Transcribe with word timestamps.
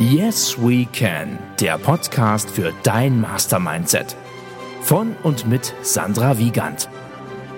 Yes 0.00 0.56
We 0.56 0.86
Can, 0.92 1.40
der 1.60 1.76
Podcast 1.76 2.48
für 2.50 2.72
dein 2.84 3.20
Mastermindset. 3.20 4.14
Von 4.80 5.16
und 5.24 5.48
mit 5.48 5.74
Sandra 5.82 6.38
Wiegand. 6.38 6.88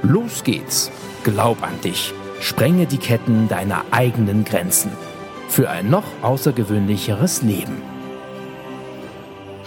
Los 0.03 0.43
geht's. 0.43 0.91
Glaub 1.23 1.63
an 1.63 1.79
dich. 1.85 2.15
Sprenge 2.41 2.87
die 2.87 2.97
Ketten 2.97 3.47
deiner 3.49 3.85
eigenen 3.91 4.47
Grenzen. 4.47 4.91
Für 5.51 5.69
ein 5.69 5.91
noch 5.91 6.07
außergewöhnlicheres 6.23 7.43
Leben. 7.43 7.83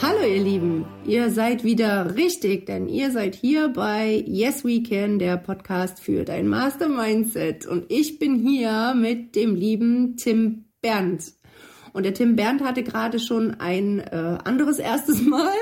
Hallo 0.02 0.26
ihr 0.26 0.42
Lieben, 0.42 0.86
ihr 1.06 1.30
seid 1.30 1.64
wieder 1.64 2.16
richtig, 2.16 2.66
denn 2.66 2.90
ihr 2.90 3.12
seid 3.12 3.36
hier 3.36 3.70
bei 3.70 4.24
Yes 4.26 4.66
We 4.66 4.82
Can, 4.82 5.20
der 5.20 5.38
Podcast 5.38 6.00
für 6.00 6.24
dein 6.24 6.48
Mastermindset. 6.48 7.68
Und 7.68 7.86
ich 7.90 8.18
bin 8.18 8.40
hier 8.40 8.96
mit 8.96 9.36
dem 9.36 9.54
lieben 9.54 10.18
Tim 10.18 10.66
Berndt. 10.82 11.34
Und 11.94 12.04
der 12.04 12.16
Tim 12.16 12.36
Berndt 12.36 12.64
hatte 12.64 12.82
gerade 12.84 13.20
schon 13.20 13.60
ein 13.60 14.00
äh, 14.00 14.38
anderes 14.44 14.80
erstes 14.80 15.22
Mal. 15.26 15.54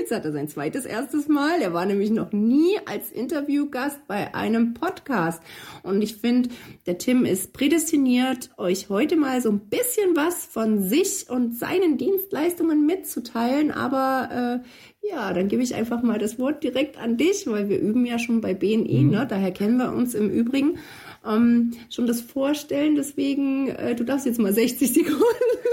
Jetzt 0.00 0.12
hat 0.12 0.24
er 0.24 0.32
sein 0.32 0.48
zweites 0.48 0.86
erstes 0.86 1.26
Mal. 1.26 1.60
Er 1.60 1.74
war 1.74 1.84
nämlich 1.84 2.10
noch 2.10 2.32
nie 2.32 2.78
als 2.86 3.10
Interviewgast 3.10 4.06
bei 4.06 4.34
einem 4.34 4.74
Podcast. 4.74 5.42
Und 5.82 6.00
ich 6.02 6.16
finde, 6.16 6.50
der 6.86 6.98
Tim 6.98 7.24
ist 7.24 7.52
prädestiniert, 7.52 8.50
euch 8.56 8.88
heute 8.88 9.16
mal 9.16 9.42
so 9.42 9.50
ein 9.50 9.58
bisschen 9.58 10.14
was 10.14 10.46
von 10.46 10.82
sich 10.82 11.28
und 11.28 11.58
seinen 11.58 11.98
Dienstleistungen 11.98 12.86
mitzuteilen. 12.86 13.72
Aber 13.72 14.62
äh, 14.62 15.08
ja, 15.08 15.32
dann 15.32 15.48
gebe 15.48 15.62
ich 15.62 15.74
einfach 15.74 16.02
mal 16.02 16.18
das 16.18 16.38
Wort 16.38 16.62
direkt 16.62 16.96
an 16.96 17.16
dich, 17.16 17.46
weil 17.46 17.68
wir 17.68 17.80
üben 17.80 18.06
ja 18.06 18.18
schon 18.18 18.40
bei 18.40 18.54
BNI, 18.54 19.02
mhm. 19.04 19.10
ne? 19.10 19.26
daher 19.28 19.50
kennen 19.50 19.78
wir 19.78 19.92
uns 19.92 20.14
im 20.14 20.30
Übrigen 20.30 20.78
ähm, 21.26 21.72
schon 21.90 22.06
das 22.06 22.20
Vorstellen. 22.20 22.94
Deswegen, 22.94 23.68
äh, 23.68 23.94
du 23.94 24.04
darfst 24.04 24.26
jetzt 24.26 24.38
mal 24.38 24.52
60 24.52 24.92
Sekunden. 24.92 25.22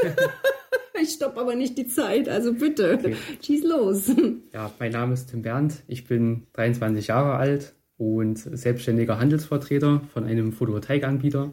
ich 1.02 1.10
stoppe 1.10 1.40
aber 1.40 1.56
nicht 1.56 1.78
die 1.78 1.88
Zeit, 1.88 2.30
also 2.30 2.54
bitte, 2.54 3.00
okay. 3.00 3.16
schieß 3.42 3.64
los. 3.64 4.12
Ja, 4.54 4.72
mein 4.80 4.92
Name 4.92 5.14
ist 5.14 5.32
Tim 5.32 5.42
Berndt. 5.42 5.84
Ich 5.88 6.06
bin 6.06 6.48
23 6.54 7.08
Jahre 7.08 7.36
alt 7.36 7.74
und 7.98 8.38
selbstständiger 8.38 9.20
Handelsvertreter 9.20 10.02
von 10.14 10.26
einem 10.26 10.52
Photovoltaikanbieter. 10.52 11.52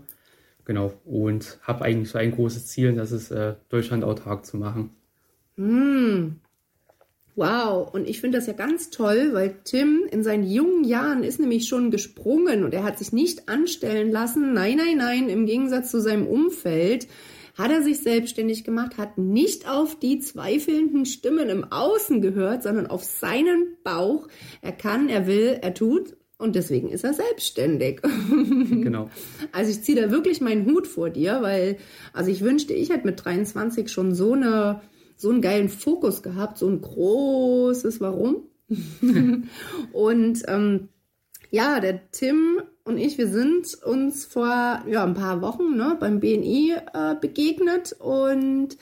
Genau, 0.64 0.92
und 1.04 1.58
habe 1.62 1.84
eigentlich 1.84 2.10
so 2.10 2.18
ein 2.18 2.30
großes 2.30 2.66
Ziel, 2.66 2.92
das 2.92 3.12
ist 3.12 3.30
äh, 3.30 3.54
Deutschland 3.70 4.04
autark 4.04 4.46
zu 4.46 4.56
machen. 4.56 4.90
Mm, 5.56 6.36
Wow, 7.40 7.88
und 7.94 8.06
ich 8.06 8.20
finde 8.20 8.36
das 8.36 8.46
ja 8.48 8.52
ganz 8.52 8.90
toll, 8.90 9.30
weil 9.32 9.60
Tim 9.64 10.02
in 10.10 10.22
seinen 10.22 10.46
jungen 10.46 10.84
Jahren 10.84 11.24
ist 11.24 11.40
nämlich 11.40 11.68
schon 11.68 11.90
gesprungen 11.90 12.64
und 12.64 12.74
er 12.74 12.84
hat 12.84 12.98
sich 12.98 13.14
nicht 13.14 13.48
anstellen 13.48 14.10
lassen. 14.10 14.52
Nein, 14.52 14.76
nein, 14.76 14.98
nein, 14.98 15.30
im 15.30 15.46
Gegensatz 15.46 15.90
zu 15.90 16.02
seinem 16.02 16.26
Umfeld 16.26 17.08
hat 17.56 17.70
er 17.70 17.82
sich 17.82 18.00
selbstständig 18.00 18.62
gemacht, 18.62 18.98
hat 18.98 19.16
nicht 19.16 19.66
auf 19.66 19.98
die 19.98 20.18
zweifelnden 20.18 21.06
Stimmen 21.06 21.48
im 21.48 21.64
Außen 21.64 22.20
gehört, 22.20 22.62
sondern 22.62 22.88
auf 22.88 23.04
seinen 23.04 23.78
Bauch. 23.84 24.28
Er 24.60 24.72
kann, 24.72 25.08
er 25.08 25.26
will, 25.26 25.60
er 25.62 25.72
tut 25.72 26.18
und 26.36 26.56
deswegen 26.56 26.90
ist 26.90 27.04
er 27.04 27.14
selbstständig. 27.14 28.02
Genau. 28.82 29.08
Also 29.52 29.70
ich 29.70 29.82
ziehe 29.82 29.98
da 29.98 30.10
wirklich 30.10 30.42
meinen 30.42 30.66
Hut 30.66 30.86
vor 30.86 31.08
dir, 31.08 31.38
weil, 31.40 31.78
also 32.12 32.30
ich 32.30 32.42
wünschte, 32.42 32.74
ich 32.74 32.90
hätte 32.90 33.06
mit 33.06 33.24
23 33.24 33.90
schon 33.90 34.14
so 34.14 34.34
eine 34.34 34.82
so 35.20 35.30
einen 35.30 35.42
geilen 35.42 35.68
Fokus 35.68 36.22
gehabt, 36.22 36.58
so 36.58 36.68
ein 36.68 36.80
großes 36.80 38.00
Warum. 38.00 38.44
und 39.92 40.42
ähm, 40.46 40.88
ja, 41.50 41.80
der 41.80 42.10
Tim 42.10 42.62
und 42.84 42.98
ich, 42.98 43.18
wir 43.18 43.28
sind 43.28 43.74
uns 43.84 44.24
vor 44.24 44.82
ja, 44.88 45.04
ein 45.04 45.14
paar 45.14 45.42
Wochen 45.42 45.76
ne, 45.76 45.96
beim 45.98 46.20
BNI 46.20 46.76
äh, 46.92 47.14
begegnet 47.20 47.92
und 47.98 48.74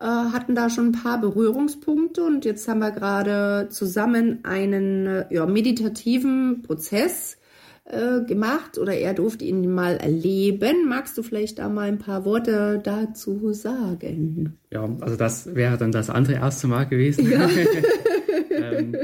äh, 0.00 0.04
hatten 0.04 0.54
da 0.54 0.70
schon 0.70 0.88
ein 0.88 0.92
paar 0.92 1.20
Berührungspunkte 1.20 2.24
und 2.24 2.44
jetzt 2.44 2.66
haben 2.68 2.78
wir 2.78 2.92
gerade 2.92 3.68
zusammen 3.70 4.40
einen 4.44 5.06
äh, 5.06 5.26
ja, 5.30 5.46
meditativen 5.46 6.62
Prozess 6.62 7.36
äh, 7.84 8.24
gemacht 8.24 8.78
oder 8.78 8.94
er 8.94 9.14
durfte 9.14 9.44
ihn 9.44 9.72
mal 9.72 9.96
erleben. 9.96 10.88
Magst 10.88 11.18
du 11.18 11.22
vielleicht 11.22 11.58
da 11.58 11.68
mal 11.68 11.88
ein 11.88 11.98
paar 11.98 12.24
Worte 12.24 12.80
dazu 12.82 13.52
sagen? 13.52 14.58
Ja, 14.70 14.88
also 15.00 15.16
das 15.16 15.54
wäre 15.54 15.76
dann 15.76 15.92
das 15.92 16.10
andere 16.10 16.34
erste 16.34 16.66
Mal 16.66 16.84
gewesen. 16.84 17.30
Ja. 17.30 17.48
ähm, 18.50 18.96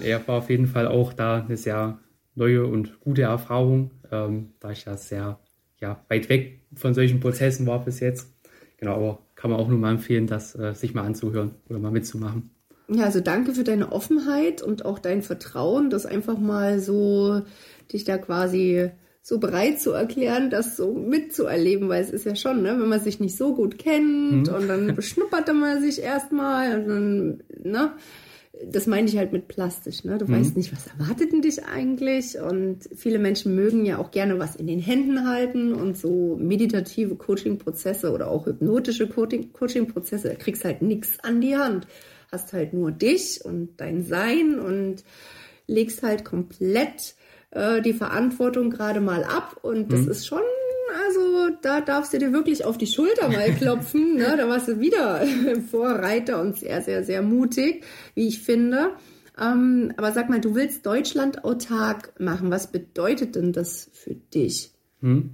er 0.00 0.26
war 0.28 0.36
auf 0.36 0.50
jeden 0.50 0.66
Fall 0.66 0.86
auch 0.86 1.12
da 1.12 1.42
eine 1.42 1.56
sehr 1.56 1.98
neue 2.34 2.66
und 2.66 3.00
gute 3.00 3.22
Erfahrung, 3.22 3.90
ähm, 4.10 4.50
da 4.60 4.70
ich 4.70 4.84
ja 4.84 4.96
sehr 4.96 5.40
ja, 5.80 6.04
weit 6.08 6.28
weg 6.28 6.60
von 6.74 6.94
solchen 6.94 7.20
Prozessen 7.20 7.66
war 7.66 7.84
bis 7.84 8.00
jetzt. 8.00 8.32
Genau, 8.78 8.94
aber 8.94 9.18
kann 9.34 9.50
man 9.50 9.60
auch 9.60 9.68
nur 9.68 9.78
mal 9.78 9.90
empfehlen, 9.90 10.26
das 10.26 10.54
äh, 10.54 10.74
sich 10.74 10.94
mal 10.94 11.04
anzuhören 11.04 11.56
oder 11.68 11.78
mal 11.78 11.90
mitzumachen. 11.90 12.50
Ja, 12.92 13.04
also 13.04 13.20
danke 13.20 13.52
für 13.52 13.64
deine 13.64 13.92
Offenheit 13.92 14.62
und 14.62 14.84
auch 14.84 14.98
dein 14.98 15.22
Vertrauen, 15.22 15.90
das 15.90 16.06
einfach 16.06 16.38
mal 16.38 16.80
so 16.80 17.42
dich 17.92 18.04
da 18.04 18.18
quasi 18.18 18.90
so 19.22 19.38
bereit 19.38 19.80
zu 19.80 19.92
erklären, 19.92 20.50
das 20.50 20.76
so 20.76 20.92
mitzuerleben, 20.92 21.88
weil 21.88 22.02
es 22.02 22.10
ist 22.10 22.24
ja 22.24 22.34
schon, 22.34 22.62
ne, 22.62 22.80
wenn 22.80 22.88
man 22.88 23.00
sich 23.00 23.20
nicht 23.20 23.36
so 23.36 23.54
gut 23.54 23.78
kennt 23.78 24.48
mhm. 24.48 24.54
und 24.54 24.68
dann 24.68 24.94
beschnuppert 24.96 25.52
man 25.52 25.80
sich 25.80 26.02
erstmal 26.02 26.80
und 26.80 26.88
dann, 26.88 27.42
ne, 27.62 27.92
das 28.66 28.86
meine 28.86 29.08
ich 29.08 29.16
halt 29.16 29.32
mit 29.32 29.48
plastisch, 29.48 30.04
ne? 30.04 30.18
Du 30.18 30.26
mhm. 30.26 30.32
weißt 30.32 30.56
nicht, 30.56 30.72
was 30.72 30.86
erwartet 30.86 31.32
denn 31.32 31.40
dich 31.40 31.64
eigentlich? 31.64 32.38
Und 32.38 32.80
viele 32.94 33.18
Menschen 33.18 33.54
mögen 33.54 33.86
ja 33.86 33.98
auch 33.98 34.10
gerne 34.10 34.38
was 34.38 34.56
in 34.56 34.66
den 34.66 34.80
Händen 34.80 35.28
halten 35.28 35.72
und 35.72 35.96
so 35.96 36.36
meditative 36.38 37.14
Coaching-Prozesse 37.14 38.12
oder 38.12 38.28
auch 38.28 38.46
hypnotische 38.46 39.08
Coaching-Prozesse, 39.08 40.28
da 40.28 40.34
kriegst 40.34 40.64
halt 40.64 40.82
nichts 40.82 41.20
an 41.22 41.40
die 41.40 41.56
Hand. 41.56 41.86
Hast 42.32 42.52
halt 42.52 42.72
nur 42.72 42.92
dich 42.92 43.44
und 43.44 43.80
dein 43.80 44.04
Sein 44.04 44.58
und 44.58 45.04
legst 45.66 46.02
halt 46.02 46.24
komplett 46.24 47.14
äh, 47.50 47.80
die 47.82 47.92
Verantwortung 47.92 48.70
gerade 48.70 49.00
mal 49.00 49.24
ab 49.24 49.58
und 49.62 49.92
das 49.92 50.02
mhm. 50.02 50.10
ist 50.10 50.26
schon 50.26 50.42
also 51.06 51.56
da 51.62 51.80
darfst 51.80 52.12
du 52.12 52.18
dir 52.18 52.32
wirklich 52.32 52.64
auf 52.64 52.78
die 52.78 52.86
Schulter 52.86 53.28
mal 53.28 53.52
klopfen. 53.58 54.16
ne? 54.16 54.34
Da 54.36 54.48
warst 54.48 54.68
du 54.68 54.80
wieder 54.80 55.24
Vorreiter 55.70 56.40
und 56.40 56.56
sehr, 56.56 56.82
sehr, 56.82 57.04
sehr 57.04 57.22
mutig, 57.22 57.84
wie 58.14 58.28
ich 58.28 58.40
finde. 58.40 58.90
Ähm, 59.40 59.92
aber 59.96 60.12
sag 60.12 60.28
mal, 60.28 60.40
du 60.40 60.54
willst 60.54 60.84
Deutschland 60.84 61.44
autark 61.44 62.18
machen. 62.18 62.50
Was 62.50 62.70
bedeutet 62.70 63.36
denn 63.36 63.52
das 63.52 63.90
für 63.92 64.14
dich? 64.14 64.72
Hm. 65.00 65.30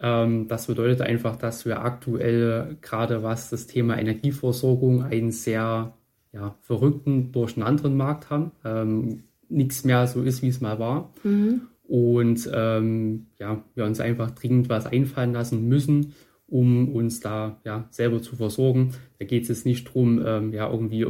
Ähm, 0.00 0.48
das 0.48 0.66
bedeutet 0.66 1.00
einfach, 1.00 1.36
dass 1.36 1.64
wir 1.64 1.80
aktuell 1.80 2.76
gerade 2.82 3.22
was 3.22 3.50
das 3.50 3.66
Thema 3.66 3.98
Energieversorgung 3.98 5.04
einen 5.04 5.30
sehr 5.30 5.94
ja, 6.36 6.54
verrückten, 6.60 7.32
durcheinanderen 7.32 7.96
Markt 7.96 8.30
haben. 8.30 8.52
Ähm, 8.64 9.22
nichts 9.48 9.84
mehr 9.84 10.06
so 10.06 10.22
ist, 10.22 10.42
wie 10.42 10.48
es 10.48 10.60
mal 10.60 10.78
war. 10.78 11.12
Mhm. 11.24 11.62
Und 11.88 12.50
ähm, 12.52 13.26
ja, 13.38 13.64
wir 13.74 13.84
uns 13.84 14.00
einfach 14.00 14.30
dringend 14.32 14.68
was 14.68 14.86
einfallen 14.86 15.32
lassen 15.32 15.66
müssen, 15.66 16.14
um 16.46 16.94
uns 16.94 17.20
da 17.20 17.60
ja, 17.64 17.86
selber 17.90 18.20
zu 18.20 18.36
versorgen. 18.36 18.92
Da 19.18 19.24
geht 19.24 19.44
es 19.44 19.48
jetzt 19.48 19.66
nicht 19.66 19.88
darum, 19.88 20.22
ähm, 20.24 20.52
ja, 20.52 20.70
irgendwie 20.70 21.06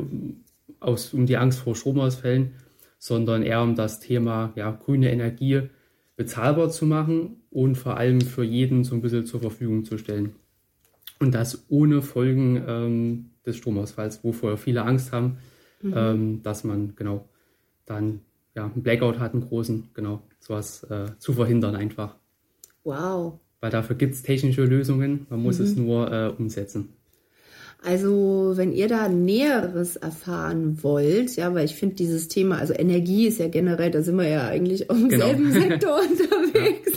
aus, 0.78 1.12
um 1.12 1.26
die 1.26 1.38
Angst 1.38 1.58
vor 1.58 1.74
Stromausfällen, 1.74 2.52
sondern 2.98 3.42
eher 3.42 3.62
um 3.62 3.74
das 3.74 4.00
Thema 4.00 4.52
ja, 4.54 4.70
grüne 4.70 5.10
Energie 5.10 5.62
bezahlbar 6.14 6.70
zu 6.70 6.86
machen 6.86 7.42
und 7.50 7.76
vor 7.76 7.96
allem 7.96 8.20
für 8.20 8.44
jeden 8.44 8.84
so 8.84 8.94
ein 8.94 9.02
bisschen 9.02 9.26
zur 9.26 9.40
Verfügung 9.40 9.84
zu 9.84 9.98
stellen. 9.98 10.36
Und 11.18 11.34
das 11.34 11.64
ohne 11.68 12.02
Folgen 12.02 12.62
ähm, 12.66 13.30
des 13.44 13.56
Stromausfalls, 13.56 14.22
wovor 14.22 14.56
viele 14.56 14.82
Angst 14.82 15.12
haben, 15.12 15.38
mhm. 15.82 15.94
ähm, 15.96 16.42
dass 16.42 16.64
man 16.64 16.94
genau 16.96 17.28
dann 17.86 18.20
ja, 18.54 18.64
einen 18.64 18.82
Blackout 18.82 19.18
hat, 19.18 19.32
einen 19.32 19.46
großen, 19.46 19.90
genau, 19.94 20.22
sowas 20.40 20.82
äh, 20.84 21.06
zu 21.18 21.32
verhindern 21.32 21.76
einfach. 21.76 22.16
Wow. 22.84 23.40
Weil 23.60 23.70
dafür 23.70 23.96
gibt 23.96 24.14
es 24.14 24.22
technische 24.22 24.64
Lösungen, 24.64 25.26
man 25.30 25.42
muss 25.42 25.58
mhm. 25.58 25.64
es 25.64 25.76
nur 25.76 26.12
äh, 26.12 26.28
umsetzen. 26.28 26.95
Also, 27.84 28.52
wenn 28.56 28.72
ihr 28.72 28.88
da 28.88 29.08
Näheres 29.08 29.96
erfahren 29.96 30.82
wollt, 30.82 31.36
ja, 31.36 31.54
weil 31.54 31.66
ich 31.66 31.76
finde 31.76 31.94
dieses 31.94 32.26
Thema, 32.26 32.58
also 32.58 32.74
Energie 32.74 33.28
ist 33.28 33.38
ja 33.38 33.48
generell, 33.48 33.90
da 33.90 34.02
sind 34.02 34.16
wir 34.16 34.26
ja 34.28 34.48
eigentlich 34.48 34.90
auch 34.90 34.96
im 34.96 35.08
genau. 35.08 35.26
selben 35.26 35.52
Sektor 35.60 36.00
unterwegs. 36.00 36.92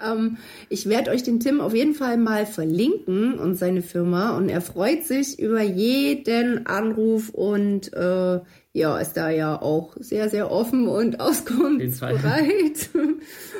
Ja. 0.00 0.12
Ähm, 0.12 0.36
ich 0.68 0.88
werde 0.88 1.10
euch 1.10 1.22
den 1.22 1.40
Tim 1.40 1.60
auf 1.60 1.74
jeden 1.74 1.94
Fall 1.94 2.16
mal 2.16 2.44
verlinken 2.44 3.38
und 3.38 3.54
seine 3.54 3.82
Firma 3.82 4.36
und 4.36 4.48
er 4.48 4.60
freut 4.60 5.04
sich 5.04 5.38
über 5.38 5.62
jeden 5.62 6.66
Anruf 6.66 7.30
und 7.30 7.92
äh, 7.92 8.40
ja, 8.76 8.98
ist 8.98 9.14
da 9.14 9.30
ja 9.30 9.60
auch 9.60 9.96
sehr, 9.98 10.28
sehr 10.28 10.50
offen 10.50 10.86
und 10.86 11.18
auskunftsbereit. 11.20 12.90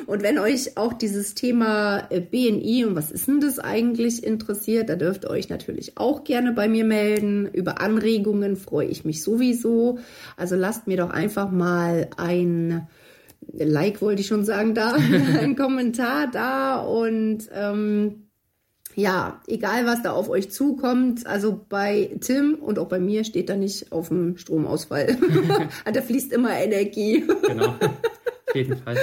Und 0.05 0.21
wenn 0.21 0.37
euch 0.37 0.77
auch 0.77 0.93
dieses 0.93 1.33
Thema 1.33 2.05
äh, 2.11 2.21
BNI 2.21 2.85
und 2.85 2.95
was 2.95 3.11
ist 3.11 3.27
denn 3.27 3.41
das 3.41 3.57
eigentlich 3.57 4.23
interessiert, 4.23 4.89
da 4.89 4.95
dürft 4.95 5.25
ihr 5.25 5.31
euch 5.31 5.49
natürlich 5.49 5.97
auch 5.97 6.23
gerne 6.23 6.51
bei 6.51 6.67
mir 6.67 6.85
melden. 6.85 7.47
Über 7.51 7.81
Anregungen 7.81 8.55
freue 8.55 8.87
ich 8.87 9.05
mich 9.05 9.23
sowieso. 9.23 9.97
Also 10.35 10.55
lasst 10.55 10.85
mir 10.85 10.97
doch 10.97 11.09
einfach 11.09 11.49
mal 11.49 12.09
ein 12.17 12.87
Like, 13.53 14.01
wollte 14.03 14.21
ich 14.21 14.27
schon 14.27 14.45
sagen, 14.45 14.75
da, 14.75 14.93
ein 15.41 15.55
Kommentar 15.55 16.29
da 16.29 16.79
und 16.79 17.49
ähm, 17.55 18.26
ja, 18.97 19.39
egal 19.45 19.85
was 19.85 20.01
da 20.01 20.11
auf 20.11 20.27
euch 20.27 20.49
zukommt, 20.49 21.27
also 21.27 21.63
bei 21.69 22.17
Tim 22.19 22.55
und 22.55 22.79
auch 22.79 22.87
bei 22.87 22.99
mir 22.99 23.23
steht 23.25 23.47
da 23.47 23.55
nicht 23.55 23.91
auf 23.91 24.07
dem 24.07 24.37
Stromausfall. 24.37 25.15
da 25.93 26.01
fließt 26.01 26.33
immer 26.33 26.57
Energie. 26.57 27.23
genau. 27.45 27.75
Auf 28.47 28.55
jeden 28.55 28.75
Fall. 28.83 28.97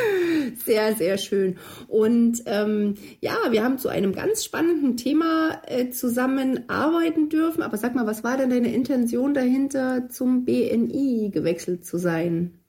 Sehr, 0.65 0.97
sehr 0.97 1.17
schön. 1.17 1.59
Und 1.87 2.43
ähm, 2.47 2.95
ja, 3.21 3.37
wir 3.51 3.63
haben 3.63 3.79
zu 3.79 3.89
einem 3.89 4.13
ganz 4.13 4.45
spannenden 4.45 4.97
Thema 4.97 5.63
äh, 5.69 5.91
zusammenarbeiten 5.91 7.29
dürfen. 7.29 7.63
Aber 7.63 7.77
sag 7.77 7.95
mal, 7.95 8.07
was 8.07 8.25
war 8.25 8.37
denn 8.37 8.51
deine 8.51 8.75
Intention 8.75 9.33
dahinter, 9.33 10.09
zum 10.09 10.45
BNI 10.45 11.31
gewechselt 11.33 11.87
zu 11.87 11.99
sein? 11.99 12.64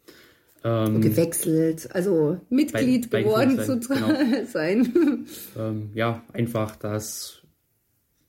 Ähm, 0.68 1.00
gewechselt, 1.00 1.90
also 1.94 2.42
Mitglied 2.50 3.12
bei, 3.12 3.22
geworden 3.22 3.60
zu 3.60 3.80
genau. 3.80 4.10
sein. 4.48 5.28
Ähm, 5.56 5.92
ja, 5.94 6.24
einfach 6.34 6.76
das 6.76 7.44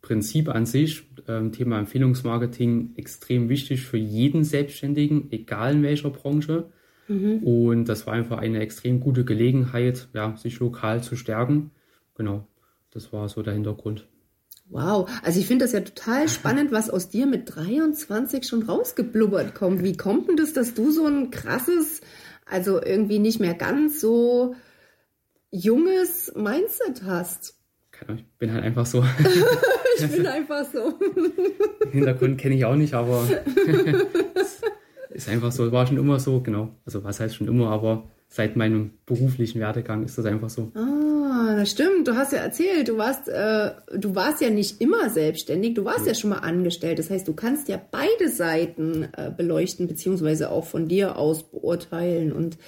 Prinzip 0.03 0.51
an 0.51 0.67
sich, 0.67 1.05
ähm, 1.29 1.53
Thema 1.53 1.79
Empfehlungsmarketing, 1.79 2.93
extrem 2.97 3.49
wichtig 3.49 3.87
für 3.87 3.97
jeden 3.97 4.45
Selbstständigen, 4.45 5.33
egal 5.33 5.77
in 5.77 5.83
welcher 5.83 6.11
Branche. 6.11 6.67
Mhm. 7.09 7.39
Und 7.39 7.87
das 7.87 8.07
war 8.07 8.13
einfach 8.13 8.37
eine 8.37 8.61
extrem 8.61 9.01
gute 9.01 9.25
Gelegenheit, 9.25 10.09
ja, 10.13 10.37
sich 10.37 10.59
lokal 10.61 11.03
zu 11.03 11.17
stärken. 11.17 11.71
Genau, 12.17 12.47
das 12.91 13.15
war 13.15 13.31
so 13.31 13.43
der 13.43 13.55
Hintergrund. 13.55 14.07
Wow, 14.69 15.09
also 15.23 15.39
ich 15.39 15.47
finde 15.47 15.65
das 15.65 15.73
ja 15.73 15.81
total 15.81 16.29
spannend, 16.29 16.73
was 16.73 16.91
aus 16.91 17.09
dir 17.09 17.27
mit 17.27 17.55
23 17.55 18.47
schon 18.47 18.63
rausgeblubbert 18.63 19.55
kommt. 19.55 19.83
Wie 19.83 19.97
kommt 19.97 20.29
denn 20.29 20.37
das, 20.37 20.53
dass 20.53 20.75
du 20.75 20.91
so 20.91 21.07
ein 21.07 21.31
krasses, 21.31 22.01
also 22.47 22.81
irgendwie 22.83 23.19
nicht 23.19 23.41
mehr 23.41 23.55
ganz 23.55 24.01
so 24.01 24.55
junges 25.51 26.33
Mindset 26.35 27.03
hast? 27.05 27.55
Ich 28.15 28.25
bin 28.39 28.53
halt 28.53 28.65
einfach 28.65 28.87
so. 28.87 29.05
ich 29.99 30.11
bin 30.11 30.27
einfach 30.27 30.65
so. 30.65 30.99
Hintergrund 31.91 32.39
kenne 32.39 32.55
ich 32.55 32.65
auch 32.65 32.77
nicht, 32.77 32.95
aber 32.95 33.27
ist 35.11 35.29
einfach 35.29 35.51
so, 35.51 35.73
war 35.73 35.87
schon 35.87 35.97
immer 35.97 36.21
so, 36.21 36.41
genau. 36.41 36.77
Also 36.85 37.05
was 37.05 37.21
heißt 37.21 37.37
schon 37.37 37.49
immer, 37.49 37.71
aber 37.71 38.09
seit 38.29 38.57
meinem 38.57 38.93
beruflichen 39.07 39.61
Werdegang 39.61 40.05
ist 40.05 40.19
das 40.19 40.27
einfach 40.27 40.51
so. 40.51 40.73
Ah, 40.75 40.96
das 41.57 41.71
stimmt. 41.71 42.09
Du 42.09 42.15
hast 42.15 42.33
ja 42.33 42.39
erzählt, 42.39 42.89
du 42.89 42.99
warst, 42.99 43.29
äh, 43.29 43.73
du 43.97 44.15
warst 44.15 44.41
ja 44.41 44.51
nicht 44.51 44.81
immer 44.81 45.11
selbstständig, 45.11 45.75
du 45.75 45.85
warst 45.85 46.01
ja. 46.01 46.09
ja 46.09 46.15
schon 46.15 46.31
mal 46.31 46.39
angestellt. 46.39 46.99
Das 46.99 47.11
heißt, 47.11 47.27
du 47.27 47.35
kannst 47.35 47.69
ja 47.69 47.81
beide 47.91 48.31
Seiten 48.31 49.09
äh, 49.17 49.31
beleuchten, 49.37 49.87
beziehungsweise 49.87 50.51
auch 50.51 50.65
von 50.65 50.89
dir 50.89 51.17
aus 51.17 51.43
beurteilen. 51.43 52.33
Und 52.33 52.59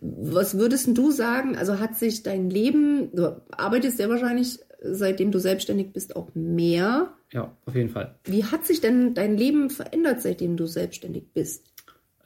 was 0.00 0.58
würdest 0.58 0.96
du 0.96 1.10
sagen? 1.10 1.56
Also 1.56 1.78
hat 1.78 1.96
sich 1.96 2.22
dein 2.22 2.50
Leben, 2.50 3.10
du 3.14 3.40
arbeitest 3.50 3.98
ja 3.98 4.08
wahrscheinlich, 4.08 4.58
seitdem 4.82 5.30
du 5.30 5.38
selbstständig 5.38 5.92
bist, 5.92 6.16
auch 6.16 6.28
mehr. 6.34 7.14
Ja, 7.32 7.56
auf 7.66 7.74
jeden 7.74 7.90
Fall. 7.90 8.14
Wie 8.24 8.44
hat 8.44 8.66
sich 8.66 8.80
denn 8.80 9.14
dein 9.14 9.36
Leben 9.36 9.70
verändert, 9.70 10.22
seitdem 10.22 10.56
du 10.56 10.66
selbstständig 10.66 11.24
bist? 11.34 11.62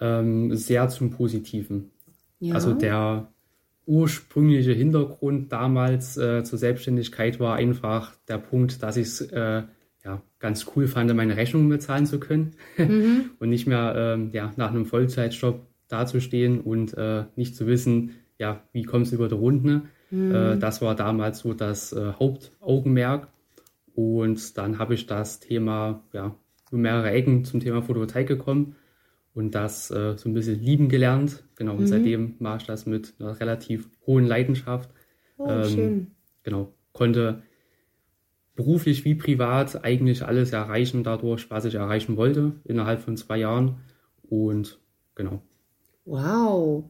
ähm, 0.01 0.57
sehr 0.57 0.89
zum 0.89 1.11
Positiven. 1.11 1.91
Ja. 2.41 2.55
Also 2.55 2.73
der 2.73 3.29
ursprüngliche 3.91 4.73
Hintergrund 4.73 5.51
damals 5.51 6.17
äh, 6.17 6.45
zur 6.45 6.61
Selbstständigkeit 6.61 7.41
war 7.41 7.57
einfach 7.57 8.15
der 8.29 8.39
Punkt, 8.39 8.85
dass 8.85 8.97
ich 8.97 9.09
es 9.09 9.21
äh, 9.21 9.65
ja, 10.05 10.23
ganz 10.39 10.65
cool 10.75 10.87
fand, 10.87 11.13
meine 11.15 11.37
Rechnungen 11.37 11.69
bezahlen 11.69 12.07
zu 12.07 12.21
können 12.21 12.53
mhm. 12.79 13.31
und 13.41 13.51
nicht 13.51 13.67
mehr 13.67 13.95
ähm, 13.97 14.31
ja, 14.33 14.53
nach 14.57 14.71
einem 14.71 14.87
Vollzeitjob 14.87 15.67
dazustehen 15.89 16.61
und 16.61 16.97
äh, 16.97 17.25
nicht 17.35 17.57
zu 17.57 17.67
wissen, 17.67 18.13
ja, 18.39 18.63
wie 18.73 18.85
kommt 18.85 19.09
es 19.09 19.13
über 19.13 19.29
die 19.29 19.35
Runde. 19.35 19.83
Mhm. 20.13 20.35
Äh, 20.35 20.59
das 20.59 20.81
war 20.81 20.95
damals 20.95 21.41
so 21.41 21.53
das 21.53 21.93
äh, 21.93 22.13
Hauptaugenmerk. 22.13 23.27
Und 23.93 24.57
dann 24.57 24.79
habe 24.79 24.95
ich 24.95 25.09
das 25.09 25.41
Thema, 25.41 26.05
ja, 26.13 26.37
mehrere 26.71 27.11
Ecken 27.11 27.45
zum 27.45 27.59
Thema 27.59 27.83
Photovoltaik 27.83 28.29
gekommen 28.29 28.77
und 29.35 29.55
das 29.55 29.91
äh, 29.91 30.17
so 30.17 30.29
ein 30.29 30.35
bisschen 30.35 30.61
lieben 30.61 30.89
gelernt. 30.89 31.45
Genau, 31.57 31.73
und 31.73 31.83
mhm. 31.83 31.87
seitdem 31.87 32.35
mache 32.39 32.59
ich 32.59 32.67
das 32.67 32.87
mit 32.87 33.15
einer 33.19 33.39
relativ 33.39 33.89
hohen 34.07 34.27
Leidenschaft. 34.27 34.91
Oh, 35.39 35.49
ähm, 35.49 35.69
schön. 35.69 36.07
Genau, 36.43 36.73
konnte 36.93 37.43
beruflich 38.55 39.05
wie 39.05 39.15
privat 39.15 39.85
eigentlich 39.85 40.25
alles 40.25 40.53
erreichen 40.53 41.03
dadurch, 41.03 41.51
was 41.51 41.65
ich 41.65 41.77
erreichen 41.77 42.17
wollte, 42.17 42.53
innerhalb 42.65 43.01
von 43.01 43.17
zwei 43.17 43.39
Jahren. 43.39 43.77
Und 44.23 44.79
genau. 45.15 45.43
Wow. 46.05 46.85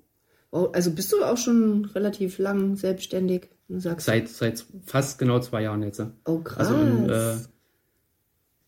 wow. 0.51 0.71
Also 0.73 0.93
bist 0.93 1.13
du 1.13 1.23
auch 1.23 1.37
schon 1.37 1.85
relativ 1.85 2.39
lang 2.39 2.77
selbstständig? 2.77 3.49
Seit, 3.69 4.29
seit 4.29 4.65
fast 4.85 5.21
genau 5.21 5.39
zwei 5.39 5.63
Jahren 5.63 5.85
jetzt. 5.85 6.03
Oh, 6.25 6.39
krass. 6.39 6.69
Also 6.69 6.81
in, 6.81 7.09
äh, 7.09 7.37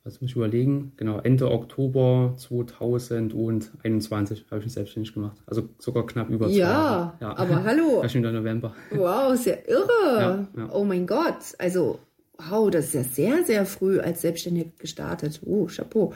was 0.05 0.21
muss 0.21 0.31
ich 0.31 0.37
überlegen, 0.37 0.93
genau, 0.97 1.21
Ende 1.21 1.51
Oktober 1.51 2.35
2021 2.37 4.47
habe 4.51 4.59
ich 4.59 4.65
mich 4.65 4.73
selbstständig 4.73 5.15
gemacht. 5.15 5.39
Also 5.47 5.69
sogar 5.79 6.07
knapp 6.07 6.29
über 6.29 6.49
zwei 6.49 6.55
ja, 6.55 7.17
Ja, 7.21 7.37
aber 7.37 7.63
hallo. 7.63 8.03
Schon 8.09 8.23
November. 8.23 8.75
Wow, 8.91 9.37
sehr 9.37 9.69
irre. 9.69 10.17
Ja, 10.17 10.49
ja. 10.57 10.71
Oh 10.73 10.85
mein 10.85 11.07
Gott. 11.07 11.55
Also, 11.59 12.01
wow, 12.37 12.69
das 12.69 12.87
ist 12.87 12.95
ja 12.95 13.05
sehr, 13.05 13.45
sehr 13.45 13.65
früh 13.65 14.01
als 14.01 14.23
Selbstständig 14.23 14.77
gestartet. 14.79 15.41
Oh, 15.45 15.67
Chapeau. 15.67 16.13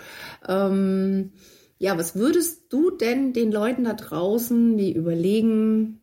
Ähm, 0.49 1.31
ja, 1.79 1.97
was 1.97 2.17
würdest 2.17 2.73
du 2.73 2.91
denn 2.91 3.35
den 3.35 3.53
Leuten 3.53 3.85
da 3.85 3.93
draußen, 3.93 4.77
die 4.77 4.93
überlegen, 4.93 6.01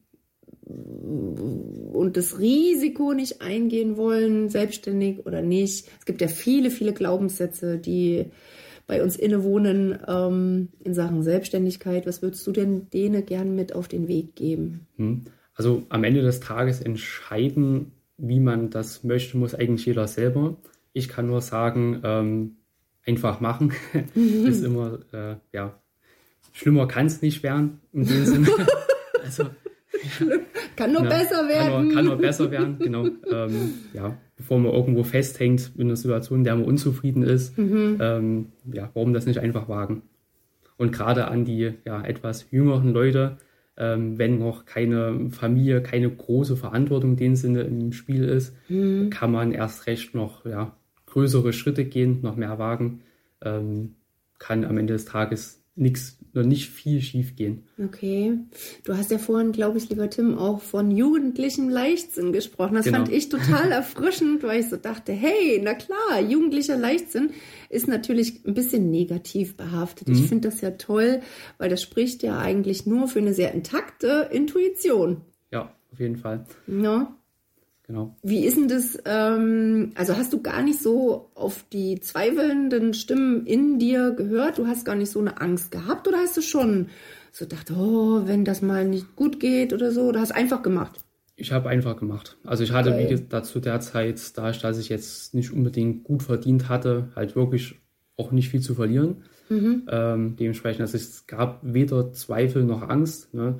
und 1.93 2.17
das 2.17 2.39
Risiko 2.39 3.13
nicht 3.13 3.41
eingehen 3.41 3.97
wollen, 3.97 4.49
selbstständig 4.49 5.25
oder 5.25 5.41
nicht. 5.41 5.87
Es 5.99 6.05
gibt 6.05 6.21
ja 6.21 6.27
viele, 6.27 6.71
viele 6.71 6.93
Glaubenssätze, 6.93 7.77
die 7.77 8.25
bei 8.87 9.01
uns 9.01 9.15
innewohnen 9.15 9.97
ähm, 10.07 10.69
in 10.83 10.93
Sachen 10.93 11.23
Selbstständigkeit. 11.23 12.05
Was 12.05 12.21
würdest 12.21 12.45
du 12.45 12.51
denn 12.51 12.89
denen 12.89 13.25
gern 13.25 13.55
mit 13.55 13.73
auf 13.73 13.87
den 13.87 14.07
Weg 14.07 14.35
geben? 14.35 14.87
Hm. 14.97 15.21
Also 15.55 15.83
am 15.89 16.03
Ende 16.03 16.21
des 16.21 16.39
Tages 16.39 16.81
entscheiden, 16.81 17.91
wie 18.17 18.39
man 18.39 18.69
das 18.69 19.03
möchte, 19.03 19.37
muss 19.37 19.55
eigentlich 19.55 19.85
jeder 19.85 20.07
selber. 20.07 20.57
Ich 20.93 21.09
kann 21.09 21.27
nur 21.27 21.41
sagen, 21.41 22.01
ähm, 22.03 22.57
einfach 23.05 23.39
machen. 23.39 23.73
Mhm. 24.13 24.45
ist 24.47 24.63
immer, 24.63 24.99
äh, 25.11 25.35
ja, 25.51 25.79
schlimmer 26.51 26.87
kann 26.87 27.05
es 27.05 27.21
nicht 27.21 27.43
werden 27.43 27.79
in 27.91 28.05
dem 28.05 28.25
Sinne. 28.25 28.47
also 29.23 29.45
kann 30.75 30.91
nur 30.91 31.03
ja, 31.03 31.09
besser 31.09 31.47
werden. 31.47 31.71
Kann 31.71 31.85
nur, 31.85 31.93
kann 31.93 32.05
nur 32.05 32.17
besser 32.17 32.51
werden, 32.51 32.79
genau. 32.79 33.07
ähm, 33.31 33.73
ja, 33.93 34.17
bevor 34.35 34.59
man 34.59 34.73
irgendwo 34.73 35.03
festhängt 35.03 35.71
in 35.77 35.87
einer 35.87 35.95
Situation, 35.95 36.39
in 36.39 36.43
der 36.43 36.55
man 36.55 36.65
unzufrieden 36.65 37.23
ist, 37.23 37.57
mhm. 37.57 37.97
ähm, 38.01 38.47
ja, 38.71 38.89
warum 38.93 39.13
das 39.13 39.25
nicht 39.25 39.39
einfach 39.39 39.69
wagen? 39.69 40.03
Und 40.77 40.91
gerade 40.91 41.27
an 41.27 41.45
die 41.45 41.73
ja, 41.85 42.03
etwas 42.03 42.47
jüngeren 42.51 42.93
Leute, 42.93 43.37
ähm, 43.77 44.17
wenn 44.17 44.39
noch 44.39 44.65
keine 44.65 45.29
Familie, 45.31 45.81
keine 45.81 46.09
große 46.09 46.57
Verantwortung 46.57 47.11
in 47.11 47.17
dem 47.17 47.35
Sinne 47.35 47.61
im 47.61 47.91
Spiel 47.91 48.23
ist, 48.23 48.55
mhm. 48.69 49.09
kann 49.09 49.31
man 49.31 49.51
erst 49.51 49.87
recht 49.87 50.13
noch 50.15 50.45
ja, 50.45 50.75
größere 51.07 51.53
Schritte 51.53 51.85
gehen, 51.85 52.19
noch 52.21 52.35
mehr 52.35 52.59
wagen, 52.59 53.01
ähm, 53.43 53.95
kann 54.39 54.65
am 54.65 54.77
Ende 54.77 54.93
des 54.93 55.05
Tages 55.05 55.62
nichts, 55.75 56.19
noch 56.33 56.43
nicht 56.43 56.69
viel 56.69 57.01
schief 57.01 57.35
gehen. 57.35 57.63
Okay. 57.83 58.37
Du 58.83 58.95
hast 58.95 59.11
ja 59.11 59.17
vorhin, 59.17 59.51
glaube 59.51 59.77
ich, 59.77 59.89
lieber 59.89 60.09
Tim, 60.09 60.37
auch 60.37 60.61
von 60.61 60.91
jugendlichem 60.91 61.69
Leichtsinn 61.69 62.31
gesprochen. 62.31 62.75
Das 62.75 62.85
genau. 62.85 62.99
fand 62.99 63.11
ich 63.11 63.29
total 63.29 63.71
erfrischend, 63.71 64.43
weil 64.43 64.59
ich 64.59 64.69
so 64.69 64.77
dachte, 64.77 65.11
hey, 65.13 65.59
na 65.63 65.73
klar, 65.73 66.21
jugendlicher 66.21 66.77
Leichtsinn 66.77 67.31
ist 67.69 67.87
natürlich 67.87 68.45
ein 68.45 68.53
bisschen 68.53 68.91
negativ 68.91 69.57
behaftet. 69.57 70.09
Mhm. 70.09 70.15
Ich 70.15 70.27
finde 70.27 70.49
das 70.49 70.61
ja 70.61 70.71
toll, 70.71 71.21
weil 71.57 71.69
das 71.69 71.81
spricht 71.81 72.21
ja 72.23 72.39
eigentlich 72.39 72.85
nur 72.85 73.07
für 73.07 73.19
eine 73.19 73.33
sehr 73.33 73.53
intakte 73.53 74.29
Intuition. 74.31 75.21
Ja, 75.51 75.75
auf 75.91 75.99
jeden 75.99 76.17
Fall. 76.17 76.45
Ja. 76.67 77.15
Genau. 77.85 78.15
Wie 78.23 78.45
ist 78.45 78.55
denn 78.55 78.69
das? 78.69 78.97
Ähm, 79.05 79.91
also 79.95 80.15
hast 80.15 80.31
du 80.31 80.41
gar 80.41 80.61
nicht 80.61 80.79
so 80.79 81.29
auf 81.35 81.65
die 81.73 81.99
zweifelnden 81.99 82.93
Stimmen 82.93 83.45
in 83.45 83.77
dir 83.77 84.11
gehört? 84.11 84.57
Du 84.57 84.67
hast 84.67 84.85
gar 84.85 84.95
nicht 84.95 85.11
so 85.11 85.19
eine 85.19 85.41
Angst 85.41 85.71
gehabt 85.71 86.07
oder 86.07 86.17
hast 86.17 86.37
du 86.37 86.41
schon 86.41 86.87
so 87.31 87.45
gedacht, 87.45 87.71
oh, 87.71 88.21
wenn 88.25 88.45
das 88.45 88.61
mal 88.61 88.87
nicht 88.87 89.15
gut 89.15 89.39
geht 89.39 89.73
oder 89.73 89.91
so? 89.91 90.03
Oder 90.03 90.21
hast 90.21 90.31
einfach 90.31 90.61
gemacht? 90.61 91.03
Ich 91.35 91.51
habe 91.51 91.67
einfach 91.69 91.97
gemacht. 91.97 92.37
Also 92.45 92.63
ich 92.63 92.71
hatte, 92.71 92.93
okay. 92.93 93.05
wie 93.05 93.09
gesagt, 93.09 93.47
zu 93.47 93.59
der 93.59 93.81
Zeit, 93.81 94.37
da 94.37 94.51
ich, 94.51 94.59
dass 94.59 94.77
ich 94.77 94.87
jetzt 94.87 95.33
nicht 95.33 95.51
unbedingt 95.51 96.03
gut 96.03 96.23
verdient 96.23 96.69
hatte, 96.69 97.09
halt 97.15 97.35
wirklich 97.35 97.81
auch 98.15 98.31
nicht 98.31 98.49
viel 98.49 98.61
zu 98.61 98.75
verlieren. 98.75 99.23
Mhm. 99.49 99.87
Ähm, 99.89 100.35
dementsprechend, 100.37 100.81
also 100.81 100.95
es 100.95 101.27
gab 101.27 101.59
weder 101.63 102.13
Zweifel 102.13 102.63
noch 102.63 102.87
Angst. 102.87 103.33
Ne? 103.33 103.59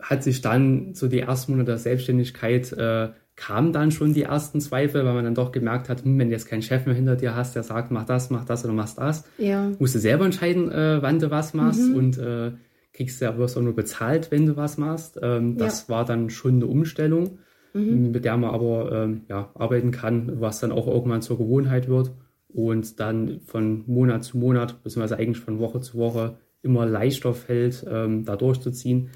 Hat 0.00 0.22
sich 0.22 0.40
dann 0.40 0.94
so 0.94 1.08
die 1.08 1.20
ersten 1.20 1.52
Monate 1.52 1.72
der 1.72 1.78
Selbstständigkeit 1.78 2.72
äh, 2.72 3.10
kamen 3.36 3.72
dann 3.72 3.90
schon 3.90 4.12
die 4.12 4.24
ersten 4.24 4.60
Zweifel, 4.60 5.04
weil 5.04 5.14
man 5.14 5.24
dann 5.24 5.34
doch 5.34 5.50
gemerkt 5.50 5.88
hat, 5.88 6.04
hm, 6.04 6.18
wenn 6.18 6.28
du 6.28 6.34
jetzt 6.34 6.46
keinen 6.46 6.62
Chef 6.62 6.84
mehr 6.84 6.94
hinter 6.94 7.16
dir 7.16 7.34
hast, 7.34 7.56
der 7.56 7.62
sagt, 7.62 7.90
mach 7.90 8.04
das, 8.04 8.28
mach 8.28 8.44
das 8.44 8.64
oder 8.64 8.74
mach 8.74 8.94
das, 8.94 9.24
ja. 9.38 9.70
musst 9.78 9.94
du 9.94 9.98
selber 9.98 10.26
entscheiden, 10.26 10.70
äh, 10.70 11.00
wann 11.00 11.18
du 11.18 11.30
was 11.30 11.54
machst 11.54 11.88
mhm. 11.88 11.96
und 11.96 12.18
äh, 12.18 12.52
kriegst 12.92 13.20
ja 13.22 13.38
wirst 13.38 13.56
auch 13.56 13.62
nur 13.62 13.74
bezahlt, 13.74 14.30
wenn 14.30 14.46
du 14.46 14.56
was 14.56 14.76
machst. 14.76 15.18
Ähm, 15.22 15.56
das 15.56 15.86
ja. 15.88 15.94
war 15.94 16.04
dann 16.04 16.28
schon 16.28 16.56
eine 16.56 16.66
Umstellung. 16.66 17.38
mhm. 17.72 18.10
mit 18.10 18.24
der 18.24 18.36
man 18.36 18.50
aber 18.50 18.92
ähm, 18.92 19.22
ja, 19.28 19.50
arbeiten 19.54 19.90
kann, 19.90 20.40
was 20.40 20.60
dann 20.60 20.72
auch 20.72 20.86
irgendwann 20.86 21.22
zur 21.22 21.38
Gewohnheit 21.38 21.88
wird 21.88 22.12
und 22.48 23.00
dann 23.00 23.40
von 23.46 23.84
Monat 23.86 24.24
zu 24.24 24.38
Monat, 24.38 24.82
beziehungsweise 24.82 25.16
eigentlich 25.16 25.42
von 25.42 25.58
Woche 25.58 25.80
zu 25.80 25.96
Woche 25.98 26.36
immer 26.62 26.84
leichter 26.86 27.32
fällt, 27.32 27.86
ähm, 27.88 28.24
da 28.24 28.36
durchzuziehen. 28.36 29.10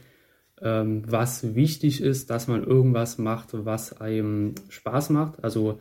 Ähm, 0.65 1.03
was 1.07 1.55
wichtig 1.55 2.01
ist, 2.01 2.31
dass 2.31 2.49
man 2.49 2.65
irgendwas 2.65 3.19
macht, 3.19 3.51
was 3.53 4.01
einem 4.01 4.55
Spaß 4.71 5.11
macht, 5.11 5.45
also 5.45 5.79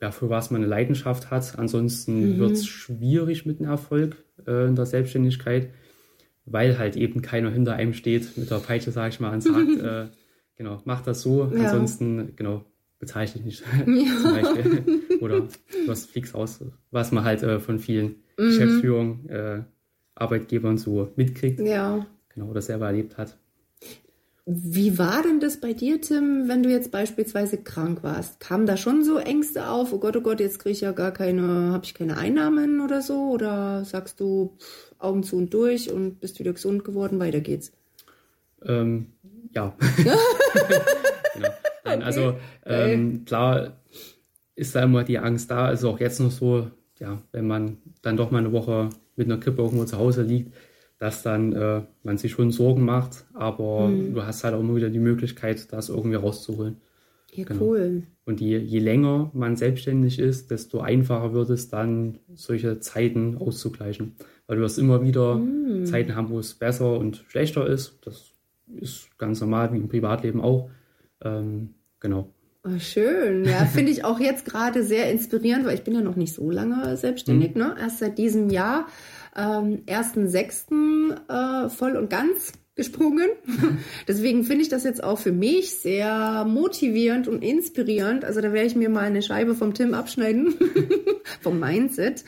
ja, 0.00 0.12
für 0.12 0.30
was 0.30 0.52
man 0.52 0.60
eine 0.62 0.70
Leidenschaft 0.70 1.32
hat. 1.32 1.58
Ansonsten 1.58 2.34
mhm. 2.34 2.38
wird 2.38 2.52
es 2.52 2.66
schwierig 2.66 3.46
mit 3.46 3.58
einem 3.58 3.70
Erfolg 3.70 4.16
äh, 4.46 4.68
in 4.68 4.76
der 4.76 4.86
Selbstständigkeit, 4.86 5.70
weil 6.44 6.78
halt 6.78 6.96
eben 6.96 7.20
keiner 7.20 7.50
hinter 7.50 7.74
einem 7.74 7.94
steht 7.94 8.36
mit 8.36 8.48
der 8.48 8.58
Peitsche, 8.58 8.92
sage 8.92 9.08
ich 9.08 9.18
mal, 9.18 9.32
und 9.32 9.40
sagt, 9.42 9.78
äh, 9.82 10.06
genau, 10.56 10.80
mach 10.84 11.02
das 11.02 11.22
so, 11.22 11.50
ja. 11.52 11.70
ansonsten, 11.70 12.36
genau, 12.36 12.64
bezahle 13.00 13.24
ich 13.24 13.32
dich 13.32 13.44
nicht 13.44 13.64
ja. 13.86 14.18
zum 14.20 14.30
Beispiel. 14.30 15.02
Oder 15.20 15.48
hast 15.88 16.10
fix 16.10 16.32
aus, 16.32 16.64
was 16.92 17.10
man 17.10 17.24
halt 17.24 17.42
äh, 17.42 17.58
von 17.58 17.80
vielen 17.80 18.22
mhm. 18.38 18.44
Geschäftsführungen, 18.44 19.28
äh, 19.28 19.62
Arbeitgebern 20.14 20.78
so 20.78 21.10
mitkriegt. 21.16 21.58
Ja. 21.58 22.06
Genau, 22.28 22.46
oder 22.46 22.62
selber 22.62 22.86
erlebt 22.86 23.18
hat. 23.18 23.36
Wie 24.44 24.98
war 24.98 25.22
denn 25.22 25.38
das 25.38 25.60
bei 25.60 25.72
dir, 25.72 26.00
Tim, 26.00 26.48
wenn 26.48 26.64
du 26.64 26.70
jetzt 26.70 26.90
beispielsweise 26.90 27.58
krank 27.58 28.02
warst? 28.02 28.40
Kamen 28.40 28.66
da 28.66 28.76
schon 28.76 29.04
so 29.04 29.18
Ängste 29.18 29.68
auf? 29.68 29.92
Oh 29.92 29.98
Gott, 29.98 30.16
oh 30.16 30.20
Gott, 30.20 30.40
jetzt 30.40 30.58
kriege 30.58 30.72
ich 30.72 30.80
ja 30.80 30.90
gar 30.90 31.12
keine, 31.12 31.72
habe 31.72 31.84
ich 31.84 31.94
keine 31.94 32.16
Einnahmen 32.16 32.80
oder 32.80 33.02
so? 33.02 33.30
Oder 33.30 33.84
sagst 33.84 34.18
du 34.18 34.56
pff, 34.58 34.94
Augen 34.98 35.22
zu 35.22 35.36
und 35.36 35.54
durch 35.54 35.92
und 35.92 36.18
bist 36.20 36.40
wieder 36.40 36.52
gesund 36.52 36.82
geworden, 36.82 37.20
weiter 37.20 37.40
geht's? 37.40 37.70
Ähm, 38.64 39.12
ja. 39.52 39.76
genau. 41.34 41.48
Nein, 41.84 42.02
also 42.02 42.36
ähm, 42.66 43.24
klar 43.24 43.76
ist 44.56 44.74
da 44.74 44.82
immer 44.82 45.04
die 45.04 45.18
Angst 45.20 45.52
da. 45.52 45.66
Also 45.66 45.90
auch 45.90 46.00
jetzt 46.00 46.18
noch 46.18 46.32
so, 46.32 46.68
ja, 46.98 47.22
wenn 47.30 47.46
man 47.46 47.76
dann 48.02 48.16
doch 48.16 48.32
mal 48.32 48.38
eine 48.38 48.52
Woche 48.52 48.90
mit 49.14 49.28
einer 49.28 49.38
Krippe 49.38 49.62
irgendwo 49.62 49.84
zu 49.84 49.98
Hause 49.98 50.22
liegt, 50.22 50.52
dass 51.02 51.24
dann 51.24 51.52
äh, 51.52 51.82
man 52.04 52.16
sich 52.16 52.30
schon 52.30 52.52
Sorgen 52.52 52.84
macht, 52.84 53.24
aber 53.34 53.88
mhm. 53.88 54.14
du 54.14 54.22
hast 54.22 54.44
halt 54.44 54.54
auch 54.54 54.60
immer 54.60 54.76
wieder 54.76 54.88
die 54.88 55.00
Möglichkeit, 55.00 55.72
das 55.72 55.88
irgendwie 55.88 56.14
rauszuholen. 56.14 56.76
Ja, 57.32 57.42
genau. 57.42 57.60
cool. 57.60 58.02
Und 58.24 58.40
je, 58.40 58.58
je 58.58 58.78
länger 58.78 59.28
man 59.34 59.56
selbstständig 59.56 60.20
ist, 60.20 60.52
desto 60.52 60.78
einfacher 60.78 61.32
wird 61.32 61.50
es 61.50 61.68
dann, 61.68 62.20
solche 62.36 62.78
Zeiten 62.78 63.36
auszugleichen. 63.36 64.14
Weil 64.46 64.58
du 64.58 64.62
wirst 64.62 64.78
immer 64.78 65.02
wieder 65.02 65.38
mhm. 65.38 65.86
Zeiten 65.86 66.14
haben, 66.14 66.30
wo 66.30 66.38
es 66.38 66.54
besser 66.54 66.96
und 66.96 67.24
schlechter 67.26 67.66
ist. 67.66 67.98
Das 68.02 68.30
ist 68.72 69.08
ganz 69.18 69.40
normal, 69.40 69.72
wie 69.72 69.78
im 69.78 69.88
Privatleben 69.88 70.40
auch. 70.40 70.70
Ähm, 71.24 71.70
genau. 71.98 72.32
Oh, 72.62 72.78
schön. 72.78 73.44
Ja, 73.44 73.64
finde 73.74 73.90
ich 73.90 74.04
auch 74.04 74.20
jetzt 74.20 74.44
gerade 74.44 74.84
sehr 74.84 75.10
inspirierend, 75.10 75.66
weil 75.66 75.74
ich 75.74 75.82
bin 75.82 75.94
ja 75.94 76.00
noch 76.00 76.14
nicht 76.14 76.32
so 76.32 76.48
lange 76.48 76.96
selbstständig, 76.96 77.56
mhm. 77.56 77.60
ne? 77.60 77.74
Erst 77.80 77.98
seit 77.98 78.18
diesem 78.18 78.50
Jahr 78.50 78.86
ähm, 79.36 79.84
1.6. 79.86 81.66
Äh, 81.66 81.68
voll 81.68 81.96
und 81.96 82.10
ganz 82.10 82.52
gesprungen. 82.74 83.28
Deswegen 84.08 84.44
finde 84.44 84.62
ich 84.62 84.68
das 84.68 84.84
jetzt 84.84 85.04
auch 85.04 85.18
für 85.18 85.32
mich 85.32 85.74
sehr 85.74 86.44
motivierend 86.44 87.28
und 87.28 87.42
inspirierend. 87.42 88.24
Also 88.24 88.40
da 88.40 88.52
werde 88.52 88.66
ich 88.66 88.76
mir 88.76 88.88
mal 88.88 89.04
eine 89.04 89.22
Scheibe 89.22 89.54
vom 89.54 89.74
Tim 89.74 89.94
abschneiden, 89.94 90.54
vom 91.40 91.60
Mindset. 91.60 92.24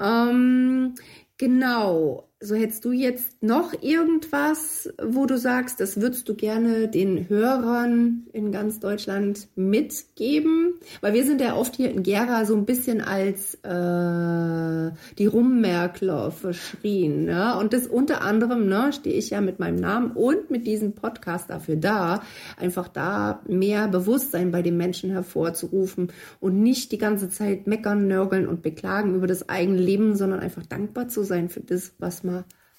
Ähm, 0.00 0.94
genau 1.36 2.31
so 2.42 2.56
hättest 2.56 2.84
du 2.84 2.90
jetzt 2.90 3.40
noch 3.40 3.72
irgendwas, 3.82 4.92
wo 5.00 5.26
du 5.26 5.38
sagst, 5.38 5.78
das 5.78 6.00
würdest 6.00 6.28
du 6.28 6.34
gerne 6.34 6.88
den 6.88 7.28
Hörern 7.28 8.26
in 8.32 8.50
ganz 8.50 8.80
Deutschland 8.80 9.48
mitgeben? 9.54 10.74
Weil 11.00 11.14
wir 11.14 11.24
sind 11.24 11.40
ja 11.40 11.54
oft 11.54 11.76
hier 11.76 11.90
in 11.90 12.02
Gera 12.02 12.44
so 12.44 12.56
ein 12.56 12.66
bisschen 12.66 13.00
als 13.00 13.54
äh, 13.62 14.90
die 15.18 15.26
Rummärkler 15.26 16.32
verschrien. 16.32 17.26
Ne? 17.26 17.56
Und 17.58 17.72
das 17.72 17.86
unter 17.86 18.22
anderem 18.22 18.66
ne, 18.68 18.92
stehe 18.92 19.16
ich 19.16 19.30
ja 19.30 19.40
mit 19.40 19.60
meinem 19.60 19.76
Namen 19.76 20.10
und 20.10 20.50
mit 20.50 20.66
diesem 20.66 20.94
Podcast 20.94 21.48
dafür 21.48 21.76
da, 21.76 22.22
einfach 22.56 22.88
da 22.88 23.40
mehr 23.46 23.86
Bewusstsein 23.86 24.50
bei 24.50 24.62
den 24.62 24.76
Menschen 24.76 25.10
hervorzurufen 25.10 26.12
und 26.40 26.60
nicht 26.60 26.90
die 26.90 26.98
ganze 26.98 27.28
Zeit 27.28 27.68
meckern, 27.68 28.08
nörgeln 28.08 28.48
und 28.48 28.62
beklagen 28.62 29.14
über 29.14 29.28
das 29.28 29.48
eigene 29.48 29.78
Leben, 29.78 30.16
sondern 30.16 30.40
einfach 30.40 30.66
dankbar 30.66 31.06
zu 31.06 31.22
sein 31.22 31.48
für 31.48 31.60
das, 31.60 31.92
was 31.98 32.24
man 32.24 32.31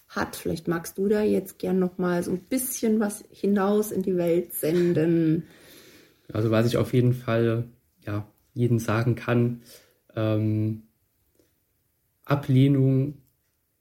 hat. 0.10 0.36
Vielleicht 0.36 0.68
magst 0.68 0.98
du 0.98 1.08
da 1.08 1.22
jetzt 1.22 1.60
gern 1.60 1.80
noch 1.80 1.98
mal 1.98 2.24
so 2.24 2.32
ein 2.32 2.44
bisschen 2.44 3.00
was 3.00 3.24
hinaus 3.30 3.92
in 3.92 4.04
die 4.04 4.18
Welt 4.18 4.54
senden. 4.54 5.44
Also 6.32 6.52
was 6.52 6.68
ich 6.68 6.78
auf 6.78 6.94
jeden 6.94 7.14
Fall 7.14 7.66
ja 8.06 8.28
jedem 8.54 8.80
sagen 8.80 9.16
kann, 9.16 9.62
ähm, 10.16 10.84
Ablehnung 12.26 13.16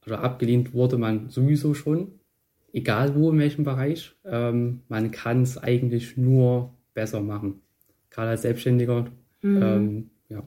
oder 0.05 0.19
abgelehnt 0.21 0.73
wurde 0.73 0.97
man 0.97 1.29
sowieso 1.29 1.73
schon, 1.73 2.19
egal 2.73 3.15
wo 3.15 3.31
in 3.31 3.39
welchem 3.39 3.63
Bereich. 3.63 4.15
Ähm, 4.25 4.81
man 4.89 5.11
kann 5.11 5.43
es 5.43 5.57
eigentlich 5.57 6.17
nur 6.17 6.73
besser 6.93 7.21
machen, 7.21 7.61
gerade 8.09 8.31
als 8.31 8.41
Selbstständiger. 8.41 9.07
Mhm. 9.41 9.61
Ähm, 9.61 10.09
ja. 10.29 10.43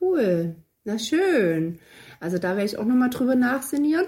Cool, 0.00 0.56
na 0.84 0.98
schön. 0.98 1.78
Also 2.20 2.38
da 2.38 2.56
werde 2.56 2.64
ich 2.64 2.78
auch 2.78 2.84
nochmal 2.84 3.10
drüber 3.10 3.34
nachsinnieren. 3.34 4.06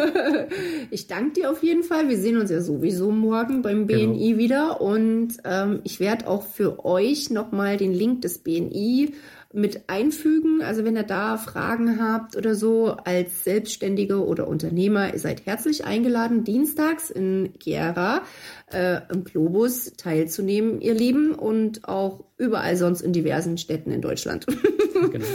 ich 0.90 1.06
danke 1.06 1.40
dir 1.40 1.50
auf 1.50 1.62
jeden 1.62 1.82
Fall. 1.82 2.08
Wir 2.08 2.18
sehen 2.18 2.36
uns 2.36 2.50
ja 2.50 2.60
sowieso 2.60 3.10
morgen 3.10 3.62
beim 3.62 3.86
BNI 3.86 4.28
genau. 4.30 4.38
wieder. 4.38 4.80
Und 4.80 5.34
ähm, 5.44 5.80
ich 5.84 6.00
werde 6.00 6.26
auch 6.26 6.42
für 6.42 6.84
euch 6.84 7.30
nochmal 7.30 7.76
den 7.76 7.92
Link 7.92 8.22
des 8.22 8.38
BNI 8.38 9.12
mit 9.52 9.88
einfügen. 9.88 10.62
Also 10.62 10.84
wenn 10.84 10.96
ihr 10.96 11.04
da 11.04 11.36
Fragen 11.36 12.00
habt 12.02 12.36
oder 12.36 12.54
so 12.54 12.96
als 13.04 13.44
Selbstständige 13.44 14.24
oder 14.24 14.46
Unternehmer, 14.46 15.12
ihr 15.12 15.18
seid 15.18 15.46
herzlich 15.46 15.84
eingeladen, 15.84 16.44
dienstags 16.44 17.10
in 17.10 17.54
Gera 17.58 18.22
äh, 18.70 19.00
im 19.12 19.24
Globus 19.24 19.92
teilzunehmen, 19.96 20.80
ihr 20.80 20.94
Lieben, 20.94 21.34
und 21.34 21.88
auch 21.88 22.24
überall 22.36 22.76
sonst 22.76 23.00
in 23.00 23.12
diversen 23.12 23.58
Städten 23.58 23.90
in 23.90 24.00
Deutschland. 24.00 24.46
genau. 25.12 25.26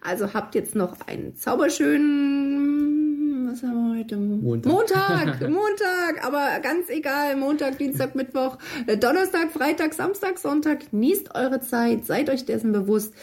Also 0.00 0.32
habt 0.34 0.54
jetzt 0.54 0.74
noch 0.74 0.96
einen 1.06 1.36
zauberschönen 1.36 2.98
was 3.50 3.62
haben 3.62 3.92
wir 3.92 3.98
heute? 3.98 4.16
Montag. 4.16 4.72
Montag, 4.72 5.40
Montag, 5.50 6.26
aber 6.26 6.60
ganz 6.60 6.88
egal, 6.88 7.36
Montag, 7.36 7.78
Dienstag, 7.78 8.14
Mittwoch, 8.14 8.58
äh, 8.86 8.96
Donnerstag, 8.96 9.50
Freitag, 9.52 9.94
Samstag, 9.94 10.38
Sonntag, 10.38 10.90
genießt 10.90 11.34
eure 11.34 11.60
Zeit, 11.60 12.04
seid 12.04 12.30
euch 12.30 12.44
dessen 12.44 12.72
bewusst. 12.72 13.14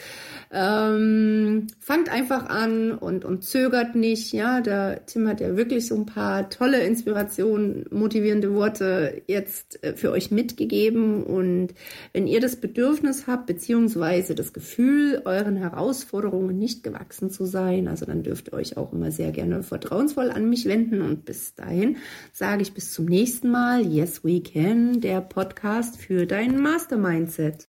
Ähm, 0.52 1.66
fangt 1.80 2.10
einfach 2.10 2.46
an 2.48 2.92
und, 2.92 3.24
und 3.24 3.44
zögert 3.44 3.96
nicht. 3.96 4.32
Ja, 4.32 4.60
der 4.60 5.04
Tim 5.06 5.28
hat 5.28 5.40
ja 5.40 5.56
wirklich 5.56 5.86
so 5.86 5.96
ein 5.96 6.06
paar 6.06 6.50
tolle 6.50 6.84
Inspirationen, 6.84 7.86
motivierende 7.90 8.54
Worte 8.54 9.22
jetzt 9.26 9.82
äh, 9.82 9.94
für 9.94 10.12
euch 10.12 10.30
mitgegeben. 10.30 11.24
Und 11.24 11.74
wenn 12.12 12.26
ihr 12.26 12.40
das 12.40 12.56
Bedürfnis 12.56 13.26
habt, 13.26 13.46
beziehungsweise 13.46 14.34
das 14.34 14.52
Gefühl, 14.52 15.22
euren 15.24 15.56
Herausforderungen 15.56 16.58
nicht 16.58 16.82
gewachsen 16.82 17.30
zu 17.30 17.44
sein, 17.44 17.88
also 17.88 18.06
dann 18.06 18.22
dürft 18.22 18.48
ihr 18.48 18.54
euch 18.54 18.76
auch 18.76 18.92
immer 18.92 19.10
sehr 19.10 19.32
gerne 19.32 19.62
vertrauensvoll 19.62 20.30
an 20.30 20.48
mich 20.48 20.66
wenden. 20.66 21.02
Und 21.02 21.24
bis 21.24 21.54
dahin 21.54 21.96
sage 22.32 22.62
ich 22.62 22.72
bis 22.72 22.92
zum 22.92 23.06
nächsten 23.06 23.50
Mal. 23.50 23.84
Yes, 23.84 24.24
we 24.24 24.40
can, 24.40 25.00
der 25.00 25.20
Podcast 25.20 25.96
für 25.96 26.26
dein 26.26 26.60
Mastermindset. 26.60 27.68